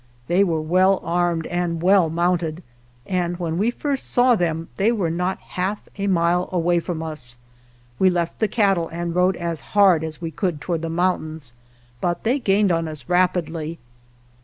[0.25, 2.63] They were well armed and well mounted,
[3.05, 7.37] and when we first saw them they were not half a mile away from us.
[7.99, 11.53] We left the cattle and rode as hard as we could toward the mountains,
[12.01, 13.77] but they gained on us rapidly.